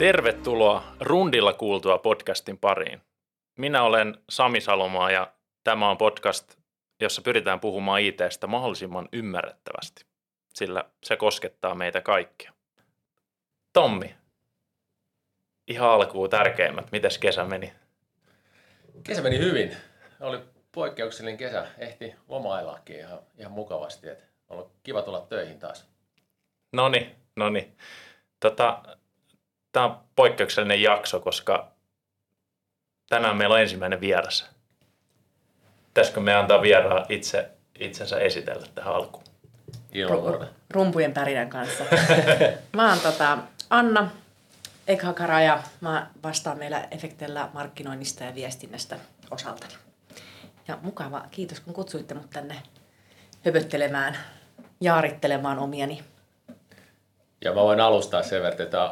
[0.00, 3.00] Tervetuloa Rundilla kuultua podcastin pariin.
[3.58, 5.32] Minä olen Sami Salomaa ja
[5.64, 6.54] tämä on podcast,
[7.00, 10.04] jossa pyritään puhumaan ITstä mahdollisimman ymmärrettävästi,
[10.54, 12.52] sillä se koskettaa meitä kaikkia.
[13.72, 14.14] Tommi,
[15.68, 17.72] ihan alkuun tärkeimmät, miten kesä meni?
[19.02, 19.76] Kesä meni hyvin.
[20.20, 20.40] Oli
[20.72, 21.66] poikkeuksellinen kesä.
[21.78, 24.08] Ehti lomaillakin ihan, ihan mukavasti.
[24.08, 25.88] Et on ollut kiva tulla töihin taas.
[26.72, 27.72] Noni, noni.
[28.40, 28.82] Tota,
[29.72, 31.68] Tämä on poikkeuksellinen jakso, koska
[33.08, 34.50] tänään meillä on ensimmäinen vieras.
[35.86, 39.24] Pitäisikö me antaa vieraan itse, itsensä esitellä tähän alkuun?
[40.08, 41.84] Ru- rumpujen pärinän kanssa.
[42.76, 43.38] mä oon tota,
[43.70, 44.10] Anna
[44.86, 48.96] Ekhakara ja mä vastaan meillä Efektellä markkinoinnista ja viestinnästä
[49.30, 49.74] osaltani.
[50.68, 52.62] Ja mukava, kiitos kun kutsuitte mut tänne
[53.44, 54.16] höpöttelemään,
[54.80, 56.04] jaarittelemaan omiani.
[57.44, 58.90] Ja mä voin alustaa sen verran, että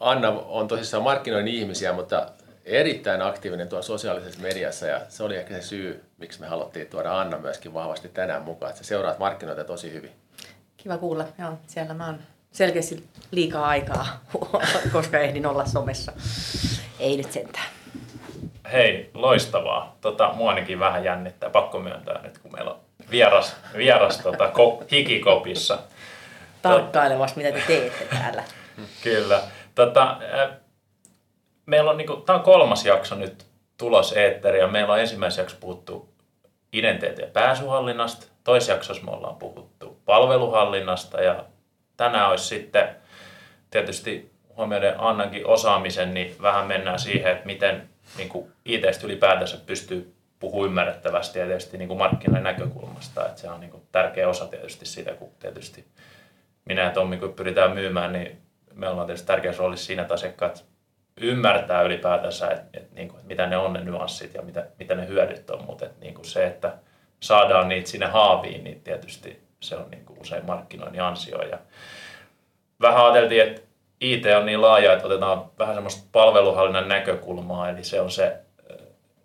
[0.00, 2.26] Anna on tosissaan markkinoinnin ihmisiä, mutta
[2.64, 7.20] erittäin aktiivinen tuolla sosiaalisessa mediassa ja se oli ehkä se syy, miksi me haluttiin tuoda
[7.20, 10.10] Anna myöskin vahvasti tänään mukaan, että sä seuraat markkinoita tosi hyvin.
[10.76, 11.24] Kiva kuulla.
[11.38, 12.18] Joo, siellä mä oon
[12.52, 14.20] selkeästi liikaa aikaa,
[14.92, 16.12] koska ehdin olla somessa.
[16.98, 17.66] Ei nyt sentään.
[18.72, 19.96] Hei, loistavaa.
[20.00, 24.84] Tota, mua ainakin vähän jännittää, pakko myöntää nyt, kun meillä on vieras, vieras tota, ko,
[24.90, 25.78] hikikopissa.
[26.62, 28.44] Tarkkailevasti, mitä te teette täällä.
[29.02, 29.42] Kyllä.
[29.74, 30.16] Tota,
[31.66, 34.12] meillä on, niin kuin, tämä on kolmas jakso nyt tulos
[34.58, 36.08] ja Meillä on ensimmäisessä jaksossa puhuttu
[36.72, 38.26] identiteetin ja pääsyhallinnasta.
[38.44, 41.44] Toisessa jaksossa me ollaan puhuttu palveluhallinnasta ja
[41.96, 42.96] tänään olisi sitten
[43.70, 50.66] tietysti huomioiden Annankin osaamisen, niin vähän mennään siihen, että miten niin IT ylipäätänsä pystyy puhumaan
[50.66, 53.26] ymmärrettävästi ja tietysti niin markkinoiden näkökulmasta.
[53.26, 55.84] Että se on niin tärkeä osa tietysti sitä, kun tietysti
[56.64, 58.38] minä ja Tommi kun pyritään myymään, niin
[58.74, 60.64] me ollaan tietysti tärkeässä roolissa siinä, että asiakkaat
[61.20, 64.94] ymmärtää ylipäätänsä, että, että, niin kuin, että mitä ne on ne nyanssit ja mitä, mitä
[64.94, 66.72] ne hyödyt on, mutta että, niin kuin se, että
[67.20, 71.42] saadaan niitä sinne haaviin, niin tietysti se on niin kuin usein markkinoinnin ansio.
[71.42, 71.58] Ja
[72.80, 73.60] vähän ajateltiin, että
[74.00, 78.36] IT on niin laaja, että otetaan vähän semmoista palveluhallinnan näkökulmaa, eli se on se,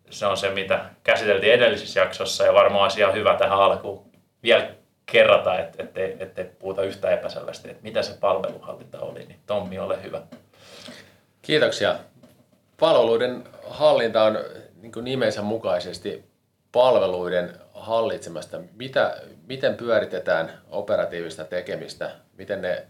[0.10, 2.44] se, on se mitä käsiteltiin edellisessä jaksossa.
[2.44, 4.12] Ja varmaan olisi ihan hyvä tähän alkuun
[4.44, 4.68] vielä
[5.06, 10.04] kerrata, että ettei, ettei puhuta yhtä epäselvästi, että mitä se palveluhallinta oli, niin Tommi, ole
[10.04, 10.22] hyvä.
[11.42, 11.96] Kiitoksia.
[12.80, 14.38] Palveluiden hallinta on
[14.82, 16.24] niin nimensä mukaisesti
[16.72, 18.60] palveluiden hallitsemasta.
[18.74, 22.86] Mitä, miten pyöritetään operatiivista tekemistä, miten ne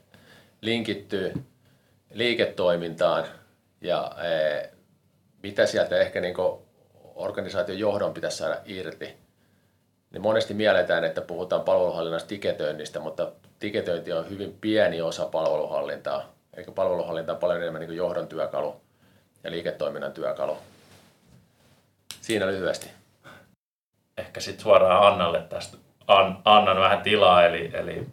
[0.61, 1.33] linkittyy
[2.13, 3.25] liiketoimintaan
[3.81, 4.69] ja e,
[5.43, 6.35] mitä sieltä ehkä niin
[7.15, 9.24] organisaation johdon pitäisi saada irti
[10.15, 16.33] niin monesti mielletään, että puhutaan palveluhallinnasta tiketöinnistä, mutta tiketöinti on hyvin pieni osa palveluhallintaa.
[16.57, 18.81] Eikä palveluhallinta on paljon enemmän niin johdon työkalu
[19.43, 20.57] ja liiketoiminnan työkalu.
[22.21, 22.89] Siinä lyhyesti.
[24.17, 25.77] Ehkä sitten suoraan Annalle tästä.
[26.07, 28.07] An, annan vähän tilaa, eli, eli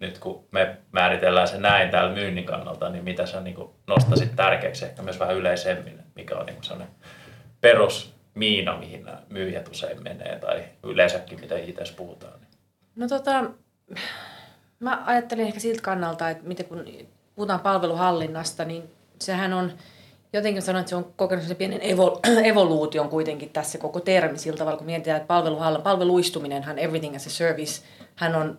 [0.00, 4.84] nyt kun me määritellään se näin täällä myynnin kannalta, niin mitä sä niin nostasit tärkeäksi,
[4.84, 6.94] ehkä myös vähän yleisemmin, mikä on niin sellainen
[7.60, 12.40] perus miina, mihin nämä myyjät usein menee, tai yleensäkin mitä itse puhutaan?
[12.96, 13.44] No tota,
[14.80, 16.84] mä ajattelin ehkä siltä kannalta, että miten kun
[17.34, 18.82] puhutaan palveluhallinnasta, niin
[19.18, 19.72] sehän on,
[20.32, 24.58] jotenkin sanoin, että se on kokenut sen pienen evo, evoluution kuitenkin tässä koko termi sillä
[24.58, 27.82] tavalla, kun mietitään, että palveluhall, palveluistuminenhan, everything as a service,
[28.16, 28.58] hän on,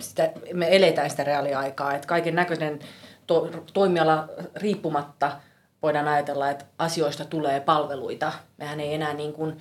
[0.00, 2.78] sitä, me eletään sitä reaaliaikaa, että kaiken näköinen
[3.26, 5.32] to, toimiala riippumatta–
[5.82, 8.32] voidaan ajatella, että asioista tulee palveluita.
[8.56, 9.58] Mehän ei enää niin kuin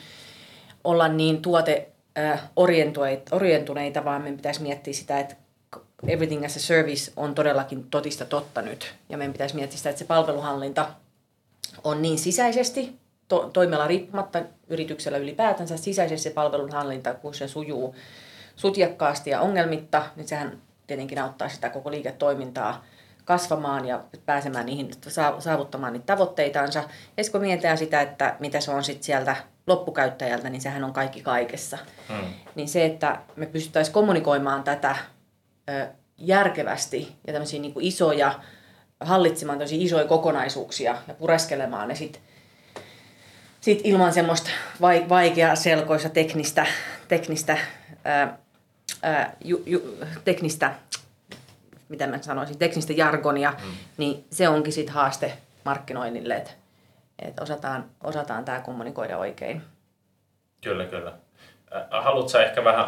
[0.83, 1.89] olla niin tuote
[3.31, 5.35] orientuneita, vaan meidän pitäisi miettiä sitä, että
[6.07, 8.93] everything as a service on todellakin totista totta nyt.
[9.09, 10.89] Ja meidän pitäisi miettiä sitä, että se palveluhallinta
[11.83, 17.95] on niin sisäisesti, to, toimiala riippumatta yrityksellä ylipäätänsä sisäisesti se palvelunhallinta, kun se sujuu
[18.55, 22.85] sutjakkaasti ja ongelmitta, niin sehän tietenkin auttaa sitä koko liiketoimintaa
[23.29, 24.91] kasvamaan ja pääsemään niihin,
[25.39, 26.83] saavuttamaan niitä tavoitteitansa.
[27.17, 29.35] Ja kun mietitään sitä, että mitä se on sitten sieltä
[29.67, 31.77] loppukäyttäjältä, niin sehän on kaikki kaikessa.
[32.09, 32.27] Hmm.
[32.55, 34.95] Niin se, että me pystyttäisiin kommunikoimaan tätä
[35.69, 35.87] ö,
[36.17, 38.39] järkevästi ja tämmöisiä niin isoja,
[38.99, 42.21] hallitsemaan tämmöisiä isoja kokonaisuuksia ja pureskelemaan ne sitten
[43.61, 44.49] sit ilman semmoista
[45.09, 46.65] vaikeaa selkoista teknistä,
[47.07, 47.57] teknistä,
[48.05, 48.37] ää,
[49.03, 50.73] ää, ju, ju, teknistä
[51.89, 53.71] mitä mä sanoisin, teknistä jargonia, mm.
[53.97, 56.51] niin se onkin sitten haaste markkinoinnille, että
[57.19, 59.61] et osataan, osataan tämä kommunikoida oikein.
[60.61, 61.13] Kyllä, kyllä.
[61.91, 62.87] Haluatko ehkä vähän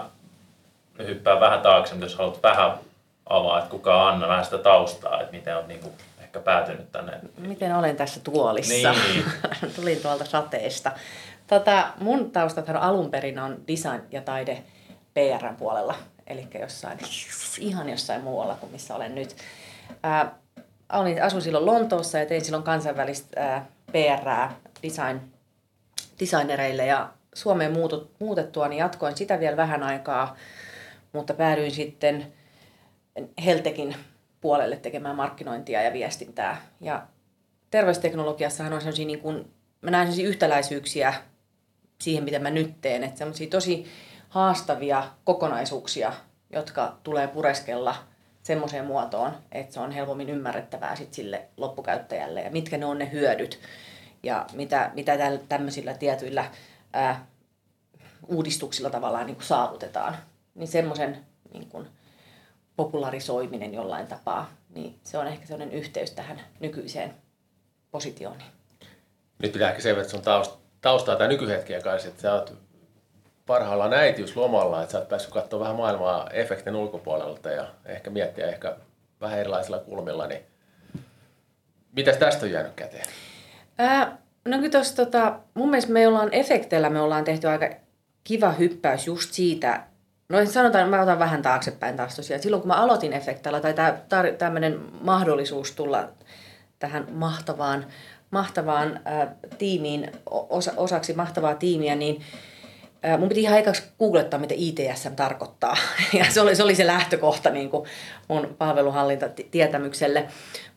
[0.98, 2.72] hyppää vähän taakse, jos haluat vähän
[3.26, 6.92] avaa, että kuka on Anna, vähän sitä taustaa, että miten olet niin kuin, ehkä päätynyt
[6.92, 7.20] tänne.
[7.38, 8.92] Miten olen tässä tuolissa?
[8.92, 9.26] Niin.
[9.76, 10.92] Tulin tuolta sateesta.
[11.48, 14.64] Tota, mun taustathan alun perin on design ja taide
[15.14, 15.96] PRn puolella,
[16.28, 17.00] eli jossain,
[17.60, 19.36] ihan jossain muualla kuin missä olen nyt.
[20.04, 20.36] Ää,
[20.94, 25.20] olin, asuin silloin Lontoossa ja tein silloin kansainvälistä PRää design,
[26.20, 30.36] designereille ja Suomeen muutut, muutettua, niin jatkoin sitä vielä vähän aikaa,
[31.14, 32.34] mutta päädyin sitten
[33.46, 33.96] Heltekin
[34.42, 36.62] puolelle tekemään markkinointia ja viestintää.
[36.82, 37.08] Ja
[37.72, 39.52] terveysteknologiassahan on sellaisia, niin kuin,
[39.82, 41.14] mä näen sellaisia yhtäläisyyksiä
[42.02, 43.04] siihen, mitä mä nyt teen.
[43.04, 43.18] Että
[43.50, 43.86] tosi
[44.32, 46.14] haastavia kokonaisuuksia,
[46.50, 47.96] jotka tulee pureskella
[48.44, 53.12] semmoiseen muotoon, että se on helpommin ymmärrettävää sit sille loppukäyttäjälle ja mitkä ne on ne
[53.12, 53.60] hyödyt
[54.24, 55.18] ja mitä, mitä
[55.50, 56.46] tämmöisillä tietyillä
[56.94, 57.26] ää,
[58.28, 60.18] uudistuksilla tavallaan niin kuin saavutetaan.
[60.56, 61.88] Niin semmoisen niin kuin,
[62.76, 67.14] popularisoiminen jollain tapaa, niin se on ehkä sellainen yhteys tähän nykyiseen
[67.92, 68.38] positioon.
[69.40, 70.52] Nyt pitää ehkä selvittää sun taust,
[70.82, 72.71] taustaa tai nykyhetkiä kanssa, että sä oot
[73.52, 78.76] parhaillaan äitiyslomalla, että sä oot päässyt katsomaan vähän maailmaa efektin ulkopuolelta ja ehkä miettiä ehkä
[79.22, 80.42] vähän erilaisilla kulmilla, niin
[81.96, 83.06] mitäs tästä on jäänyt käteen?
[83.78, 87.70] Ää, no kyllä tossa, tota, mun mielestä me ollaan efekteillä, me ollaan tehty aika
[88.24, 89.84] kiva hyppäys just siitä,
[90.30, 92.42] No sanotaan, mä otan vähän taaksepäin taas tosiaan.
[92.42, 93.74] Silloin kun mä aloitin efektalla, tai
[94.38, 96.08] tämmöinen mahdollisuus tulla
[96.80, 97.86] tähän mahtavaan,
[98.32, 99.28] mahtavaan äh,
[99.58, 102.22] tiimiin, osa, osaksi mahtavaa tiimiä, niin
[103.18, 105.78] mun piti ihan aikaksi googlettaa, mitä ITSM tarkoittaa.
[106.20, 107.90] Ja se oli se, oli se lähtökohta niin kuin
[108.28, 110.28] mun palveluhallintatietämykselle.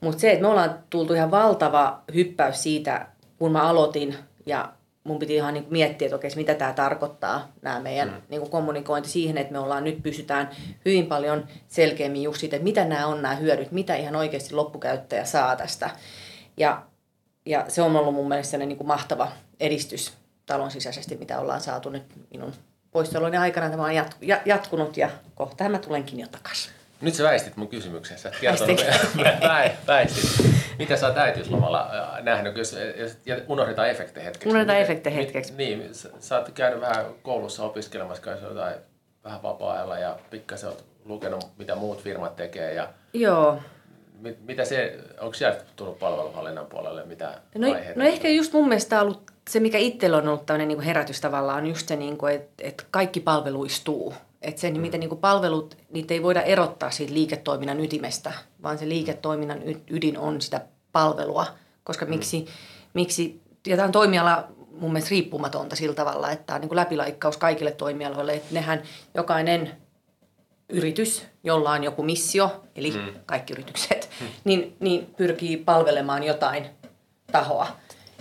[0.01, 3.07] Mutta se, että me ollaan tultu ihan valtava hyppäys siitä,
[3.39, 4.17] kun mä aloitin
[4.47, 4.73] ja
[5.05, 8.23] mun piti ihan niin miettiä, että okei, mitä tämä tarkoittaa, nämä meidän mm.
[8.29, 10.51] niin kommunikointi siihen, että me ollaan nyt pysytään
[10.85, 15.25] hyvin paljon selkeämmin just siitä, että mitä nämä on nämä hyödyt, mitä ihan oikeasti loppukäyttäjä
[15.25, 15.91] saa tästä.
[16.57, 16.83] Ja,
[17.47, 19.29] ja se on ollut mun mielestä niin kuin mahtava
[19.61, 22.53] edistys talon sisäisesti, mitä ollaan saatu nyt minun
[22.91, 23.71] poissaoloni aikana.
[23.71, 26.73] Tämä on jat, jatkunut ja kohta mä tulenkin jo takaisin.
[27.01, 28.19] Nyt sä väistit mun kysymyksen.
[28.19, 28.31] Sä
[29.87, 30.55] väistit.
[30.79, 32.77] Mitä sä oot äitiyslomalla äh, nähnyt, jos,
[33.27, 34.49] jos unohdetaan efekte hetkeksi?
[34.49, 35.55] Unohdetaan efekte hetkeksi.
[35.57, 38.75] Niin, sä, sä oot käynyt vähän koulussa opiskelemassa kanssa jotain
[39.25, 42.75] vähän vapaa-ajalla ja pikkasen oot lukenut, mitä muut firmat tekee.
[42.75, 43.59] Ja Joo.
[44.21, 48.01] Mit, mitä se, onko sieltä tullut palveluhallinnan puolelle, mitä no, aiheita?
[48.01, 51.63] No ehkä just mun mielestä ollut se, mikä itsellä on ollut tämmöinen niin herätys tavallaan,
[51.63, 54.15] on just se, niin että, että kaikki palveluistuu.
[54.43, 54.81] Että se, mm.
[54.81, 58.33] miten niin kuin palvelut, niitä ei voida erottaa siitä liiketoiminnan ytimestä,
[58.63, 60.61] vaan se liiketoiminnan ydin on sitä
[60.93, 61.47] palvelua.
[61.85, 62.11] Koska mm.
[62.11, 62.47] miksi,
[62.95, 66.77] miksi ja tämä on toimiala mun mielestä riippumatonta sillä tavalla, että tämä on niin kuin
[66.77, 68.35] läpilaikkaus kaikille toimialoille.
[68.35, 68.83] Että nehän
[69.15, 69.73] jokainen
[70.69, 73.15] yritys, jolla on joku missio, eli mm.
[73.27, 74.27] kaikki yritykset, mm.
[74.45, 76.67] niin, niin pyrkii palvelemaan jotain
[77.33, 77.67] tahoa.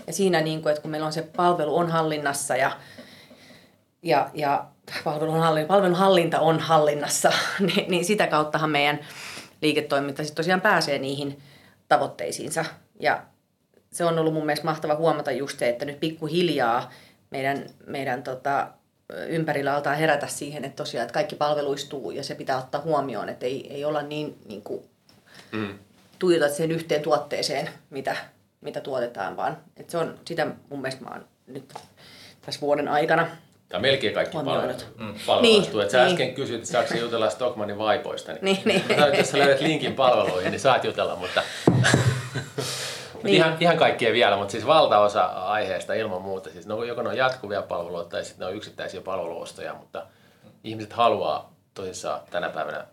[0.07, 2.71] Ja siinä, niin kuin, että kun meillä on se palvelu on hallinnassa ja,
[4.01, 4.65] ja, ja
[5.03, 7.31] palvelun, hallin, palvelun hallinta on hallinnassa,
[7.75, 9.00] niin, niin sitä kauttahan meidän
[9.61, 11.41] liiketoiminta sitten tosiaan pääsee niihin
[11.88, 12.65] tavoitteisiinsa.
[13.00, 13.23] Ja
[13.91, 16.91] se on ollut mun mielestä mahtava huomata just se, että nyt pikkuhiljaa
[17.29, 18.67] meidän, meidän tota,
[19.28, 23.45] ympärillä altaa herätä siihen, että tosiaan että kaikki palveluistuu ja se pitää ottaa huomioon, että
[23.45, 24.83] ei, ei olla niin, niin kuin,
[25.51, 25.80] mm.
[26.19, 28.16] tuijota sen yhteen tuotteeseen, mitä,
[28.63, 31.73] mitä tuotetaan, vaan että se on sitä mun mielestä mä oon nyt
[32.41, 33.27] tässä vuoden aikana
[33.73, 34.87] tai melkein kaikki palvelut.
[34.97, 35.13] Mm.
[35.41, 36.11] Niin, Sä niin.
[36.11, 38.31] äsken kysyit, että saako jutella Stockmanin vaipoista.
[38.41, 39.17] Niin, niin, niin.
[39.17, 41.41] jos sä löydät linkin palveluihin, niin saat jutella, mutta...
[43.23, 43.35] niin.
[43.35, 46.49] ihan, ihan kaikkea vielä, mutta siis valtaosa aiheesta ilman muuta.
[46.49, 50.05] Siis no, joko ne on jatkuvia palveluita tai sitten ne on yksittäisiä palveluostoja, mutta
[50.63, 52.85] ihmiset haluaa tosissaan tänä päivänä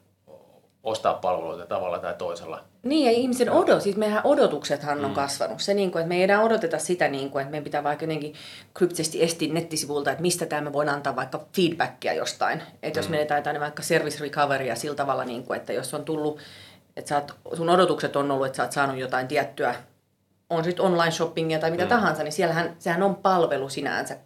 [0.84, 2.64] ostaa palveluita tavalla tai toisella.
[2.82, 5.14] Niin, ja ihmisen odot, siis meidän odotuksethan on mm.
[5.14, 5.60] kasvanut.
[5.60, 8.04] Se, niin kuin, että me ei enää odoteta sitä, niin kuin, että meidän pitää vaikka
[8.04, 8.34] jotenkin
[8.74, 12.62] kryptisesti estiä nettisivulta, että mistä tämä me voidaan antaa vaikka feedbackia jostain.
[12.82, 13.10] Että jos mm.
[13.10, 16.38] menetään jotain vaikka service recoverya sillä tavalla, niin kuin, että jos on tullut,
[16.96, 19.74] että sä oot, sun odotukset on ollut, että sä oot saanut jotain tiettyä,
[20.50, 21.88] on sitten online shoppingia tai mitä mm.
[21.88, 24.16] tahansa, niin siellähän sehän on palvelu sinänsä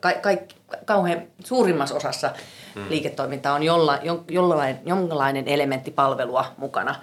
[0.00, 2.30] ka- ka- kauhean suurimmassa osassa
[2.74, 2.88] hmm.
[2.88, 6.94] liiketoimintaa on jolla, jo, jollain, jonkinlainen elementti palvelua mukana,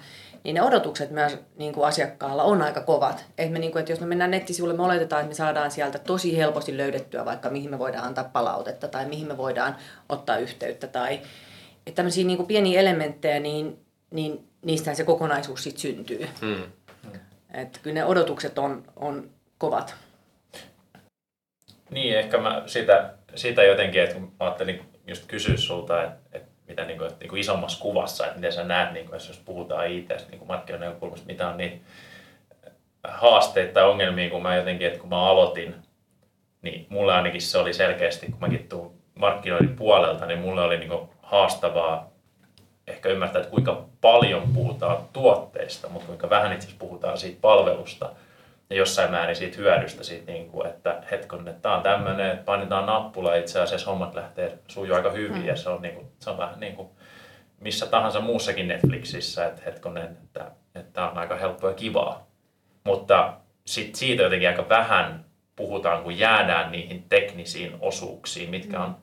[0.44, 3.24] niin ne odotukset myös niin kuin asiakkaalla on aika kovat.
[3.38, 5.98] Et me, niin kuin, että jos me mennään nettisivuille, me oletetaan, että me saadaan sieltä
[5.98, 9.76] tosi helposti löydettyä vaikka mihin me voidaan antaa palautetta tai mihin me voidaan
[10.08, 10.86] ottaa yhteyttä.
[10.86, 11.20] Tai
[11.86, 13.78] että tämmöisiä niin kuin pieniä elementtejä, niin,
[14.10, 16.28] niin niistä se kokonaisuus sitten syntyy.
[16.40, 16.62] Hmm.
[17.54, 19.94] Että kyllä ne odotukset on, on kovat.
[21.90, 26.48] Niin, ehkä mä sitä, sitä jotenkin, että kun mä ajattelin just kysyä sulta, että, että
[26.68, 29.42] mitä niin kuin, että niin kuin isommassa kuvassa, että miten sä näet, niin kuin, jos
[29.44, 31.84] puhutaan IT, niin kuin markkinoiden näkökulmasta, mitä on niin
[33.04, 35.74] haasteita tai ongelmia, kun mä jotenkin, että kun mä aloitin,
[36.62, 41.08] niin mulle ainakin se oli selkeästi, kun mäkin tuun markkinoinnin puolelta, niin mulle oli niin
[41.22, 42.10] haastavaa
[42.86, 48.12] ehkä ymmärtää, että kuinka paljon puhutaan tuotteista, mutta kuinka vähän itse asiassa puhutaan siitä palvelusta
[48.70, 52.86] jossain määrin siitä hyödystä, siitä, niin kuin, että hetkon, että tämä on tämmöinen, että painetaan
[52.86, 55.46] nappula ja itse asiassa hommat lähtee sujuu aika hyvin mm.
[55.46, 56.88] ja se on, niin kuin, se on vähän niin kuin
[57.60, 62.26] missä tahansa muussakin Netflixissä, että hetkonen, että, että tämä on aika helppoa ja kivaa.
[62.84, 63.34] Mutta
[63.64, 65.24] sit siitä jotenkin aika vähän
[65.56, 68.96] puhutaan, kun jäädään niihin teknisiin osuuksiin, mitkä on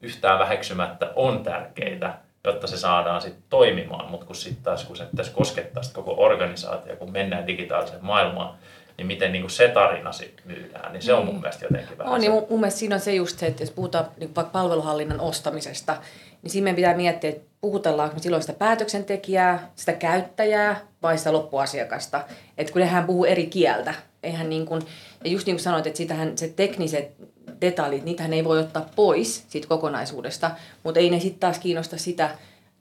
[0.00, 2.14] yhtään väheksymättä on tärkeitä,
[2.44, 4.10] jotta se saadaan sitten toimimaan.
[4.10, 8.54] Mutta kun sitten taas, kun se pitäisi koskettaa sit koko organisaatio, kun mennään digitaaliseen maailmaan,
[9.02, 11.40] niin miten niin kuin se tarina sitten myydään, niin se on mun niin.
[11.40, 13.70] mielestä jotenkin vähän On, niin mun, mun mielestä siinä on se just se, että jos
[13.70, 15.96] puhutaan niin vaikka palveluhallinnan ostamisesta,
[16.42, 21.32] niin siinä meidän pitää miettiä, että puhutellaanko me silloin sitä päätöksentekijää, sitä käyttäjää vai sitä
[21.32, 22.24] loppuasiakasta.
[22.58, 23.94] Että kun nehän puhuu eri kieltä.
[24.22, 24.82] Eihän niin kuin,
[25.24, 27.12] ja just niin kuin sanoit, että sitähän se tekniset
[27.60, 30.50] detaljit, niitähän ei voi ottaa pois siitä kokonaisuudesta,
[30.82, 32.30] mutta ei ne sitten taas kiinnosta sitä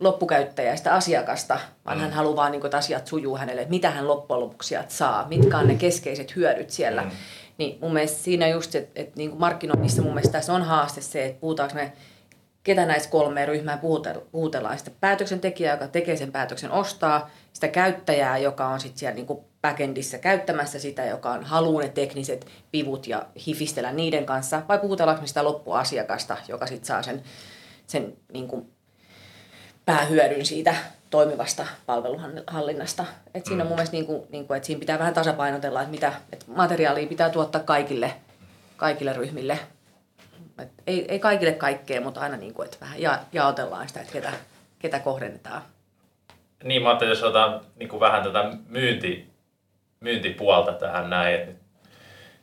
[0.01, 2.01] loppukäyttäjää, sitä asiakasta, vaan mm.
[2.01, 5.27] hän haluaa vaan, niin kuin, että asiat sujuu hänelle, että mitä hän loppujen lopuksi saa,
[5.27, 7.01] mitkä on ne keskeiset hyödyt siellä.
[7.01, 7.11] Mm.
[7.57, 11.25] Niin mun mielestä siinä just, että, että niin markkinoinnissa mun mielestä tässä on haaste se,
[11.25, 11.93] että puhutaanko me
[12.63, 13.79] ketä näistä kolmea ryhmää
[14.31, 14.77] puhutellaan.
[14.77, 20.17] Sitä päätöksentekijää, joka tekee sen päätöksen ostaa, sitä käyttäjää, joka on sitten siellä niinku backendissä
[20.17, 25.43] käyttämässä sitä, joka on haluaa ne tekniset pivut ja hifistellä niiden kanssa, vai puhutellaanko sitä
[25.43, 27.23] loppuasiakasta, joka sitten saa sen,
[27.87, 28.69] sen niinku
[29.95, 30.75] päähyödyn siitä
[31.09, 33.05] toimivasta palveluhallinnasta.
[33.33, 36.45] Et siinä on mun mielestä, niinku, niinku, että siinä pitää vähän tasapainotella, että mitä että
[36.47, 38.13] materiaalia pitää tuottaa kaikille,
[38.77, 39.59] kaikille ryhmille
[40.61, 44.13] et ei, ei kaikille kaikkea, mutta aina niin kuin, että vähän ja, jaotellaan sitä, että
[44.13, 44.33] ketä,
[44.79, 45.61] ketä kohdennetaan.
[46.63, 49.29] Niin, mä ajattelin, jos otan niin kuin vähän tätä myynti,
[49.99, 51.59] myyntipuolta tähän näin,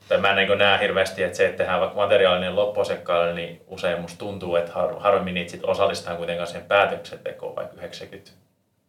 [0.08, 4.00] tai mä en niin näe hirveästi, että se, että tehdään vaikka materiaalinen loppuasiakkaalle, niin usein
[4.00, 8.30] musta tuntuu, että har, harvemmin niitä sit osallistetaan kuitenkaan siihen päätöksentekoon, vaikka 90,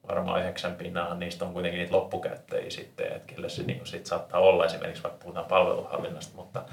[0.08, 4.40] varmaan 9 pinnaa, niistä on kuitenkin niitä loppukäyttäjiä sitten, että kyllä se niin sit saattaa
[4.40, 6.64] olla esimerkiksi vaikka puhutaan palveluhallinnasta, mutta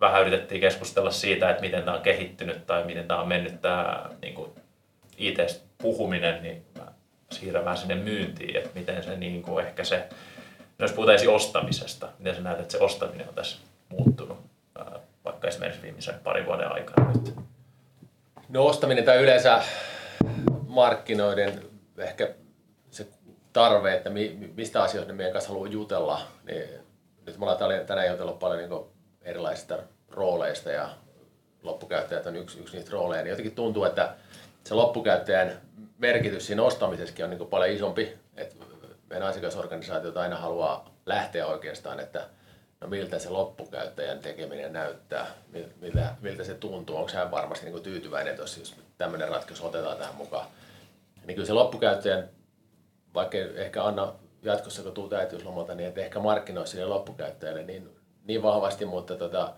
[0.00, 4.10] vähän yritettiin keskustella siitä, että miten tämä on kehittynyt tai miten tämä on mennyt tämä
[4.22, 4.50] niin kuin
[5.16, 6.86] IT-puhuminen, niin mä
[7.32, 10.08] siirrän vähän sinne myyntiin, että miten se niin kuin ehkä se,
[10.78, 13.58] no jos puhutaan ostamisesta, miten sä näet, että se ostaminen on tässä
[13.88, 14.38] muuttunut
[15.24, 17.12] vaikka esimerkiksi viimeisen parin vuoden aikana?
[18.48, 19.62] No ostaminen tai yleensä
[20.66, 21.62] markkinoiden
[21.98, 22.34] ehkä
[22.90, 23.06] se
[23.52, 24.10] tarve, että
[24.54, 26.68] mistä asioista meidän kanssa haluaa jutella, niin
[27.26, 28.84] nyt me ollaan tänään jutellut paljon niin
[29.22, 29.78] erilaisista
[30.10, 30.88] rooleista ja
[31.62, 34.14] loppukäyttäjät on yksi, yksi niistä rooleja, niin jotenkin tuntuu, että
[34.64, 35.52] se loppukäyttäjän
[35.98, 38.12] merkitys siinä ostamisessakin on niin paljon isompi.
[38.36, 38.56] Että
[39.10, 42.28] meidän asiakasorganisaatiot aina haluaa lähteä oikeastaan, että
[42.80, 45.26] no miltä se loppukäyttäjän tekeminen näyttää,
[45.80, 49.96] miltä, miltä se tuntuu, onko hän varmasti niin kuin tyytyväinen, jos, jos tämmöinen ratkaisu otetaan
[49.96, 50.46] tähän mukaan.
[51.26, 52.28] Niin kyllä se loppukäyttäjän,
[53.14, 54.12] vaikka ehkä Anna
[54.42, 57.98] jatkossa kun tuut äitiyslomalta, niin että ehkä markkinoi sille loppukäyttäjälle niin
[58.28, 59.52] niin vahvasti, mutta tota,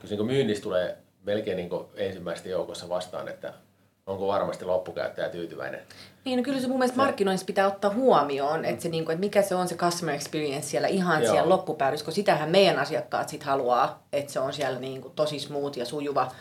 [0.00, 3.54] kyllä niin myynnissä tulee melkein niin ensimmäistä joukossa vastaan, että
[4.08, 5.80] onko varmasti loppukäyttäjä tyytyväinen.
[6.24, 9.20] Niin, no kyllä se mun mielestä markkinoinnissa pitää ottaa huomioon, että, se, niin kuin, että
[9.20, 11.32] mikä se on se customer experience siellä ihan Joo.
[11.32, 15.38] siellä loppupäädyssä, kun sitähän meidän asiakkaat sit haluaa, että se on siellä niin kuin tosi
[15.38, 16.32] smooth ja sujuva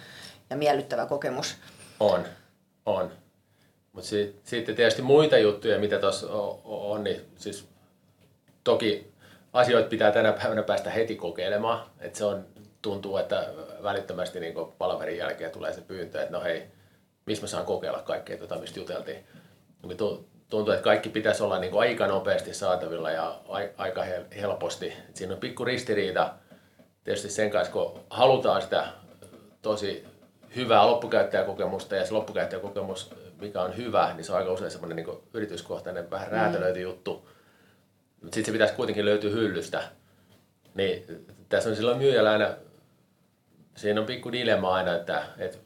[0.49, 1.55] ja miellyttävä kokemus.
[1.99, 2.25] On,
[2.85, 3.11] on.
[3.93, 4.09] Mutta
[4.43, 7.67] sitten tietysti muita juttuja, mitä tuossa on, on, niin siis
[8.63, 9.11] toki
[9.53, 11.89] asioita pitää tänä päivänä päästä heti kokeilemaan.
[11.99, 12.45] Että se on,
[12.81, 13.47] tuntuu, että
[13.83, 16.63] välittömästi niin palaverin jälkeen tulee se pyyntö, että no hei,
[17.27, 19.25] missä mä saan kokeilla kaikkea, tuota, mistä juteltiin.
[19.83, 19.97] Niin
[20.49, 23.39] tuntuu, että kaikki pitäisi olla niin kuin aika nopeasti saatavilla ja
[23.77, 24.03] aika
[24.35, 24.93] helposti.
[25.13, 26.33] Siinä on pikku ristiriita
[27.03, 28.87] tietysti sen kanssa, kun halutaan sitä
[29.61, 30.05] tosi
[30.55, 35.17] hyvää loppukäyttäjäkokemusta ja se loppukäyttäjäkokemus, mikä on hyvä, niin se on aika usein semmoinen niin
[35.33, 36.83] yrityskohtainen, vähän räätälöity mm.
[36.83, 37.27] juttu
[38.21, 39.83] mutta sitten se pitäisi kuitenkin löytyä hyllystä.
[40.73, 42.49] Niin tässä on silloin myyjällä aina,
[43.75, 45.57] siinä on pikku dilemma aina, että, että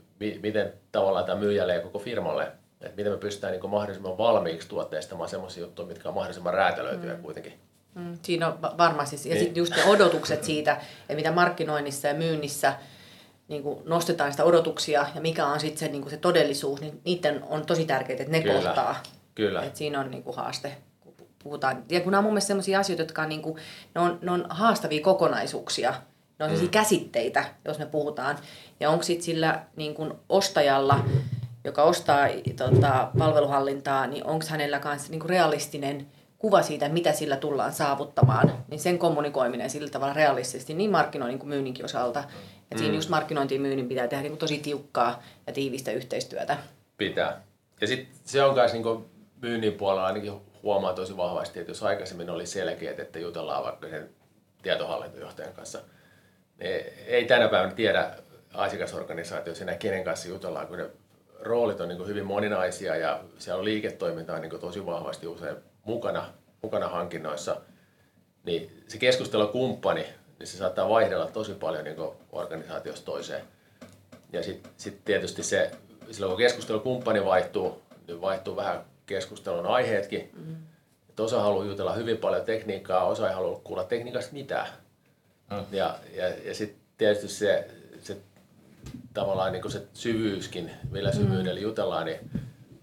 [0.41, 2.43] miten tavallaan tämä myyjälle ja koko firmalle,
[2.81, 7.21] että miten me pystytään niin mahdollisimman valmiiksi tuotteistamaan sellaisia juttuja, mitkä on mahdollisimman räätälöityjä mm.
[7.21, 7.53] kuitenkin.
[7.95, 9.43] Mm, siinä on varmasti, ja niin.
[9.43, 12.73] sitten just ne odotukset siitä, että mitä markkinoinnissa ja myynnissä
[13.47, 17.01] niin kuin nostetaan sitä odotuksia ja mikä on sitten se, niin kuin se todellisuus, niin
[17.05, 18.53] niiden on tosi tärkeää, että ne Kyllä.
[18.53, 19.03] kohtaa.
[19.35, 19.63] Kyllä.
[19.63, 20.77] Et siinä on niin kuin haaste
[21.43, 21.83] puhutaan.
[21.89, 23.55] Ja kun nämä on mun mielestä sellaisia asioita, jotka on, niin kuin,
[23.95, 25.93] ne on, ne on haastavia kokonaisuuksia.
[26.47, 26.69] Ne on mm.
[26.69, 28.37] käsitteitä, jos me puhutaan.
[28.79, 30.99] Ja onko sitten sillä niin kuin ostajalla,
[31.63, 36.07] joka ostaa tota, palveluhallintaa, niin onko hänellä kanssa niin kuin realistinen
[36.37, 41.49] kuva siitä, mitä sillä tullaan saavuttamaan, niin sen kommunikoiminen sillä tavalla realistisesti niin markkinoinnin kuin
[41.49, 42.19] myynninkin osalta.
[42.19, 42.79] Että mm.
[42.79, 46.57] siinä just markkinointiin myynnin pitää tehdä niin kuin tosi tiukkaa ja tiivistä yhteistyötä.
[46.97, 47.41] Pitää.
[47.81, 49.05] Ja sitten se on myös niin
[49.41, 50.33] myynnin puolella ainakin
[50.63, 54.09] huomaa tosi vahvasti, että jos aikaisemmin oli selkeät, että jutellaan vaikka sen
[54.61, 55.81] tietohallintojohtajan kanssa,
[57.07, 58.11] ei tänä päivänä tiedä
[58.53, 60.89] asiakasorganisaatiossa enää kenen kanssa jutellaan, kun ne
[61.39, 66.87] roolit on niin hyvin moninaisia ja siellä on liiketoimintaa niin tosi vahvasti usein mukana, mukana
[66.87, 67.61] hankinnoissa,
[68.43, 70.05] niin se keskustelukumppani,
[70.39, 71.97] niin se saattaa vaihdella tosi paljon niin
[72.31, 73.43] organisaatiosta toiseen.
[74.33, 75.71] Ja sitten sit tietysti se,
[76.11, 80.29] silloin kun keskustelukumppani vaihtuu, niin vaihtuu vähän keskustelun aiheetkin.
[80.33, 80.55] Mm.
[81.19, 84.67] osa haluaa jutella hyvin paljon tekniikkaa, osa ei halua kuulla tekniikasta mitään.
[85.51, 85.65] Mm.
[85.71, 87.67] Ja, ja, ja sitten tietysti se,
[88.01, 88.17] se
[89.13, 91.63] tavallaan niin se syvyyskin, millä syvyydellä mm.
[91.63, 92.31] jutellaan, niin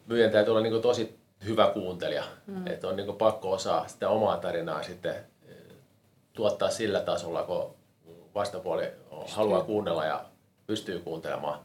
[0.07, 2.25] myyjän täytyy olla niin tosi hyvä kuuntelija.
[2.47, 2.67] Mm.
[2.67, 5.15] Että on niin pakko osaa sitä omaa tarinaa sitten
[5.49, 5.57] eh,
[6.33, 7.75] tuottaa sillä tasolla, kun
[8.35, 9.25] vastapuoli pystyy.
[9.29, 10.25] haluaa kuunnella ja
[10.67, 11.61] pystyy kuuntelemaan.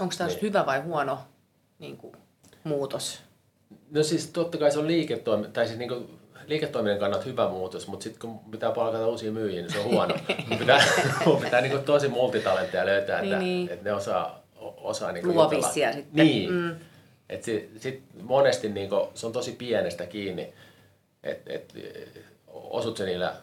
[0.00, 0.42] Onko tämä niin.
[0.42, 1.18] hyvä vai huono
[1.78, 2.16] niin kuin,
[2.64, 3.20] muutos?
[3.90, 6.17] No siis totta kai se on liiketoiminta, tai siis niin
[6.48, 10.14] liiketoiminnan kannalta hyvä muutos, mutta sitten kun pitää palkata uusia myyjiä, niin se on huono.
[10.58, 10.84] pitää,
[11.44, 13.72] pitää niin tosi multitalentteja löytää, että, niin, niin.
[13.72, 14.42] että ne osaa,
[14.76, 16.26] osaa niin Luovissia sitten.
[16.26, 16.52] Niin.
[16.52, 16.76] Mm.
[17.28, 20.52] Et sit, sit monesti niin kuin, se on tosi pienestä kiinni,
[21.22, 21.74] että et,
[22.46, 23.34] osut se niillä,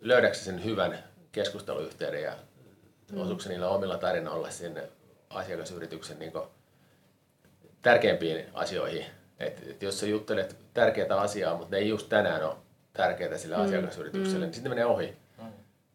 [0.00, 2.32] löydätkö sen hyvän keskusteluyhteyden ja
[3.12, 3.20] mm.
[3.20, 4.82] osuuko se niillä omilla tarinoilla sinne
[5.30, 6.44] asiakasyrityksen niin kuin,
[7.82, 9.04] tärkeimpiin asioihin
[9.40, 12.56] et, et jos sä juttelet tärkeää asiaa, mutta ne ei just tänään ole
[12.92, 13.62] tärkeää sille mm.
[13.62, 14.42] asiakasyritykselle, mm.
[14.42, 15.16] niin sitten menee ohi.
[15.38, 15.44] Mm.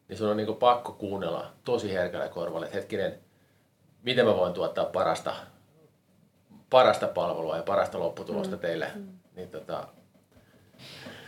[0.07, 3.19] Niin sun on niinku pakko kuunnella tosi herkällä korvalle, että hetkinen,
[4.03, 5.35] miten mä voin tuottaa parasta,
[6.69, 8.59] parasta palvelua ja parasta lopputulosta mm.
[8.59, 8.87] teille.
[8.95, 9.07] Mm.
[9.35, 9.87] Niin tota...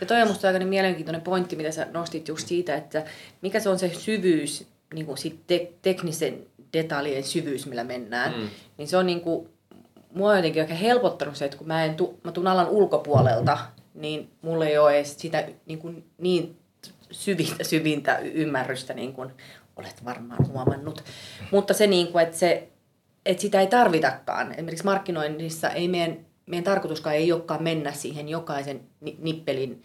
[0.00, 3.04] Ja toi on musta aika niin mielenkiintoinen pointti, mitä sä nostit just siitä, että
[3.42, 8.40] mikä se on se syvyys, niin kuin sit te- teknisen detaljien syvyys, millä mennään.
[8.40, 8.48] Mm.
[8.76, 9.48] Niin se on niin kuin
[10.14, 13.58] mua on jotenkin oikein helpottanut se, että kun mä, en tu, mä tuun alan ulkopuolelta,
[13.94, 16.56] niin mulla ei ole edes sitä niin, kuin, niin
[17.10, 19.30] syvintä, syvintä ymmärrystä, niin kuin
[19.76, 21.04] olet varmaan huomannut.
[21.50, 22.68] Mutta se, niin kuin, että, se,
[23.26, 24.52] että sitä ei tarvitakaan.
[24.52, 26.16] Esimerkiksi markkinoinnissa ei meidän,
[26.46, 28.80] meidän tarkoituskaan ei olekaan mennä siihen jokaisen
[29.18, 29.82] nippelin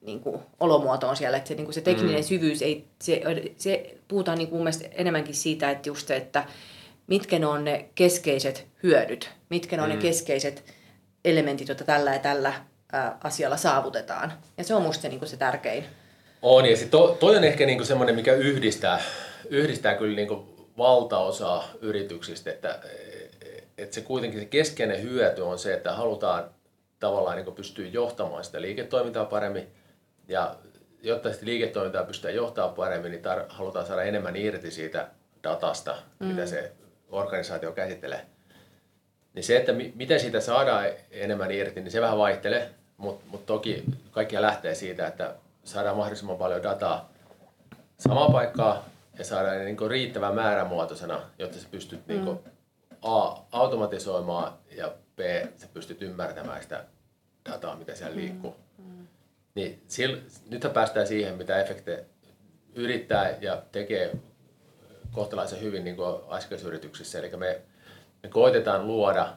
[0.00, 1.36] niin kuin, olomuotoon siellä.
[1.36, 2.24] Että se, niin kuin se tekninen mm.
[2.24, 3.22] syvyys, ei, se,
[3.56, 6.44] se puhutaan niin kuin mun mielestä enemmänkin siitä, että just se, että
[7.12, 9.94] mitkä ne on ne keskeiset hyödyt, mitkä ne on mm.
[9.94, 10.64] ne keskeiset
[11.24, 12.54] elementit, joita tällä ja tällä
[12.94, 14.32] ä, asialla saavutetaan.
[14.58, 15.84] Ja se on musta niin se tärkein.
[16.42, 19.00] On, ja to, toi on ehkä niin semmoinen, mikä yhdistää,
[19.48, 20.28] yhdistää kyllä niin
[20.78, 22.80] valtaosaa yrityksistä, että,
[23.78, 26.50] että se kuitenkin se keskeinen hyöty on se, että halutaan
[27.00, 29.66] tavallaan niin pystyä johtamaan sitä liiketoimintaa paremmin,
[30.28, 30.56] ja
[31.02, 35.08] jotta sitä liiketoimintaa pystytään johtamaan paremmin, niin tar- halutaan saada enemmän irti siitä
[35.42, 36.26] datasta, mm.
[36.26, 36.72] mitä se
[37.12, 38.26] organisaatio käsittelee.
[39.34, 43.46] Niin se, että mi- miten siitä saadaan enemmän irti, niin se vähän vaihtelee, mutta mut
[43.46, 47.12] toki kaikki lähtee siitä, että saadaan mahdollisimman paljon dataa
[47.98, 48.82] samaan paikkaan
[49.18, 52.14] ja saadaan ne niin riittävän määrämuotoisena, jotta sä pystyt mm.
[52.14, 52.38] niin
[53.02, 55.20] A, automatisoimaan ja B,
[55.56, 56.84] sä pystyt ymmärtämään sitä
[57.50, 58.20] dataa, mitä siellä mm.
[58.20, 58.56] liikkuu.
[58.78, 59.06] Mm.
[59.54, 60.12] Niin sil,
[60.50, 62.04] nythän päästään siihen, mitä efekte
[62.74, 64.12] yrittää ja tekee
[65.12, 65.96] kohtalaisen hyvin niin
[66.28, 67.18] asiakasyrityksissä.
[67.18, 67.60] Eli me,
[68.22, 69.36] me koitetaan luoda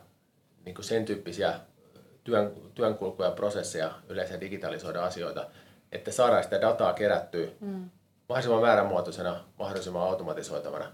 [0.65, 1.59] niin sen tyyppisiä
[2.23, 5.49] työn, työnkulkuja ja prosesseja, yleensä digitalisoida asioita,
[5.91, 7.89] että saadaan sitä dataa kerättyä mm.
[8.29, 10.91] mahdollisimman määränmuotoisena, mahdollisimman automatisoitavana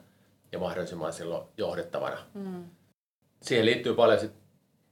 [0.51, 2.17] ja mahdollisimman silloin johdettavana.
[2.33, 2.65] Mm.
[3.41, 4.40] Siihen liittyy paljon sit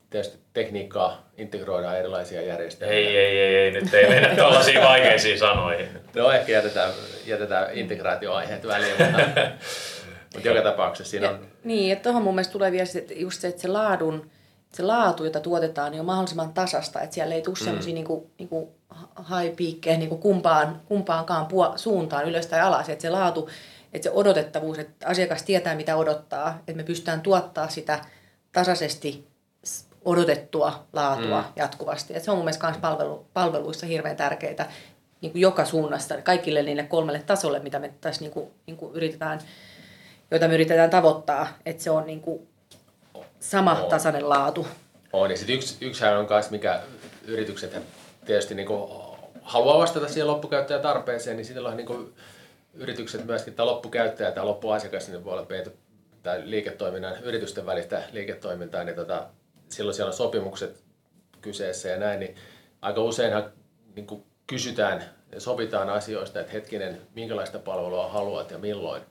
[0.10, 2.95] tietysti tekniikkaa, integroidaan erilaisia järjestelmiä.
[2.95, 5.88] Ei, ei, ei, ei nyt ei mennä tällaisiin vaikeisiin sanoihin.
[6.15, 6.93] No ehkä jätetään,
[7.26, 9.22] jätetään integraatioaiheet väliin, mutta,
[10.34, 11.36] mutta joka tapauksessa siinä on...
[11.36, 14.30] Ja, niin, että tuohon mun mielestä tulee vielä se, just se, että se laadun,
[14.74, 17.65] se laatu, jota tuotetaan, niin on mahdollisimman tasasta, että siellä ei tule mm.
[17.65, 18.69] sellaisia niin kuin, niin kuin
[19.17, 23.50] high peakkejä niin kuin kumpaan, kumpaankaan puo, suuntaan, ylös tai alas, että se laatu,
[23.93, 28.00] että se odotettavuus, että asiakas tietää mitä odottaa, että me pystytään tuottaa sitä
[28.52, 29.29] tasaisesti
[30.10, 31.48] odotettua laatua mm.
[31.56, 32.15] jatkuvasti.
[32.15, 34.72] Et se on mun mielestä myös palvelu, palveluissa hirveän tärkeää
[35.22, 38.95] niin kuin joka suunnasta, kaikille niille kolmelle tasolle, mitä me tässä niin kuin, niin kuin
[38.95, 39.39] yritetään,
[40.32, 42.48] joita me yritetään tavoittaa, että se on niin kuin
[43.39, 43.89] sama on.
[43.89, 44.67] tasainen laatu.
[45.13, 46.82] On, ja sitten yksi, yksihän on myös, mikä
[47.26, 47.78] yritykset
[48.26, 48.91] tietysti niin kuin
[49.41, 52.13] haluaa vastata siihen loppukäyttäjän tarpeeseen, niin sitten on niin kuin
[52.74, 55.48] yritykset myöskin, tai loppukäyttäjä tai loppuasiakas, niin voi olla
[56.24, 59.28] tai liiketoiminnan, yritysten välistä liiketoimintaa, niin tota,
[59.76, 60.84] silloin siellä on sopimukset
[61.42, 62.36] kyseessä ja näin, niin
[62.82, 63.52] aika useinhan
[63.96, 69.02] niin kuin kysytään ja sovitaan asioista, että hetkinen, minkälaista palvelua haluat ja milloin.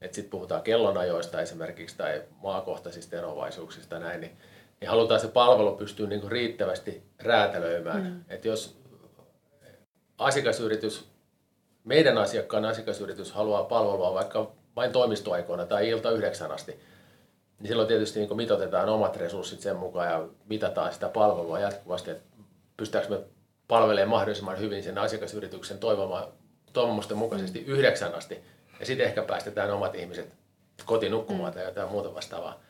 [0.00, 4.36] Että sitten puhutaan kellonajoista esimerkiksi tai maakohtaisista eroavaisuuksista ja näin, niin,
[4.80, 8.02] niin halutaan se palvelu pystyä niin kuin riittävästi räätälöimään.
[8.02, 8.24] Mm.
[8.28, 8.80] Että jos
[10.18, 11.08] asiakasyritys,
[11.84, 16.80] meidän asiakkaan asiakasyritys haluaa palvelua vaikka vain toimistoaikoina tai ilta yhdeksän asti,
[17.60, 22.24] niin silloin tietysti niin mitotetaan omat resurssit sen mukaan ja mitataan sitä palvelua jatkuvasti, että
[22.76, 23.24] pystytäänkö me
[23.68, 25.78] palvelemaan mahdollisimman hyvin sen asiakasyrityksen
[26.72, 27.66] toivomusten mukaisesti mm.
[27.66, 28.44] yhdeksän asti.
[28.80, 30.34] Ja sitten ehkä päästetään omat ihmiset
[30.84, 31.54] kotiin nukkumaan mm.
[31.54, 32.60] tai jotain muuta vastaavaa.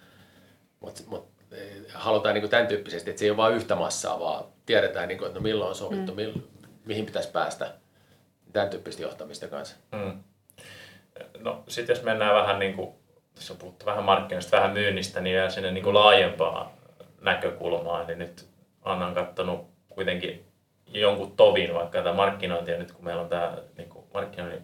[0.81, 4.45] Mutta mut, eh, halutaan niin tämän tyyppisesti, että se ei ole vain yhtä massaa, vaan
[4.67, 6.17] tiedetään, niin kuin, että no milloin on sovittu, mm.
[6.17, 6.43] mi,
[6.85, 7.75] mihin pitäisi päästä.
[8.53, 9.77] Tämän tyyppistä johtamista kanssa.
[9.93, 10.23] Mm.
[11.39, 13.00] No sitten jos mennään vähän niin kuin
[13.41, 16.73] tässä on puhuttu vähän markkinoista, vähän myynnistä, niin jää sinne niin kuin laajempaa
[17.21, 18.03] näkökulmaa.
[18.03, 18.47] Eli nyt
[18.83, 20.45] Anna on katsonut kuitenkin
[20.87, 24.63] jonkun tovin vaikka tätä markkinointia, nyt kun meillä on tämä niin kuin markkinoinnin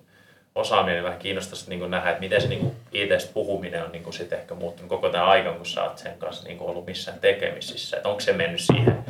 [0.55, 4.03] osaaminen, niin vähän kiinnostaisi niin kuin nähdä, että miten se niin it puhuminen on niin
[4.03, 6.87] kuin sit ehkä muuttunut koko tämän aikan, kun sä oot sen kanssa niin kuin ollut
[6.87, 7.97] missään tekemisissä.
[7.97, 9.05] Että onko se mennyt siihen,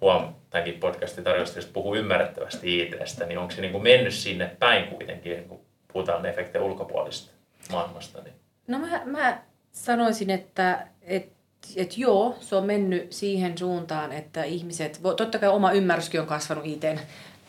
[0.00, 4.56] huom, tämänkin podcastin tarjosta, jos puhuu ymmärrettävästi ITstä, niin onko se niin kuin mennyt sinne
[4.58, 5.60] päin kuitenkin, kun
[5.92, 7.32] puhutaan efektejä ulkopuolista
[7.70, 8.22] maailmasta?
[8.22, 9.38] Niin No mä, mä
[9.72, 11.34] sanoisin, että, että
[11.76, 16.66] et joo, se on mennyt siihen suuntaan, että ihmiset, totta kai oma ymmärryskin on kasvanut
[16.66, 16.98] ITn,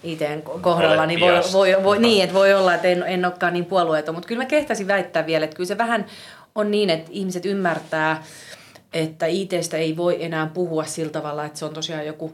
[0.04, 3.66] ITn kohdalla, niin voi, voi, voi, niin, että voi olla, että en, en olekaan niin
[3.66, 6.06] puolueeton, mutta kyllä mä kehtäisin väittää vielä, että kyllä se vähän
[6.56, 8.24] on niin, että ihmiset ymmärtää,
[8.94, 12.34] että ITstä ei voi enää puhua sillä tavalla, että se on tosiaan joku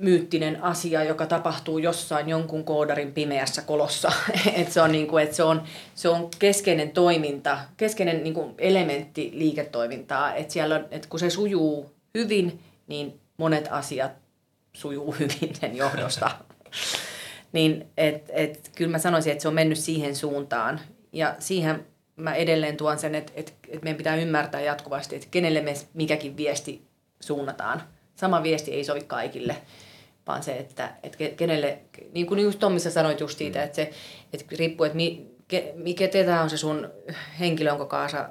[0.00, 4.12] myyttinen asia, joka tapahtuu jossain jonkun koodarin pimeässä kolossa.
[4.60, 5.62] et se, on niinku, et se, on,
[5.94, 10.34] se on keskeinen toiminta, keskeinen niinku elementti liiketoimintaa.
[10.34, 14.12] Et siellä on, et kun se sujuu hyvin, niin monet asiat
[14.72, 16.30] sujuu hyvin sen johdosta.
[17.52, 20.80] niin et, et, kyllä mä sanoisin, että se on mennyt siihen suuntaan.
[21.12, 25.60] Ja siihen mä edelleen tuon sen, että et, et meidän pitää ymmärtää jatkuvasti, että kenelle
[25.60, 26.82] me mikäkin viesti
[27.20, 27.82] suunnataan–
[28.22, 29.56] sama viesti ei sovi kaikille,
[30.26, 31.78] vaan se, että, että kenelle,
[32.12, 33.64] niin kuin just Tommissa sanoit just siitä, mm.
[33.64, 33.90] että se
[34.32, 34.98] että riippuu, että
[35.74, 36.90] mikä ketä on se sun
[37.40, 38.28] henkilö, jonka kanssa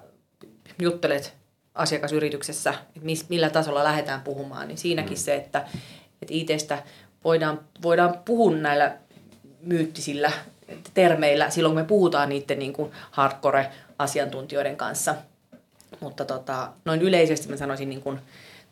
[0.82, 1.34] juttelet
[1.76, 5.22] asiakasyrityksessä, että mis, millä tasolla lähdetään puhumaan, niin siinäkin mm.
[5.22, 5.66] se, että,
[6.22, 6.84] että itsestä
[7.24, 8.98] voidaan, voidaan puhua näillä
[9.62, 10.32] myyttisillä
[10.94, 15.16] termeillä silloin, kun me puhutaan niiden niin kuin hardcore-asiantuntijoiden kanssa.
[16.00, 18.20] Mutta tota, noin yleisesti mä sanoisin niin kuin,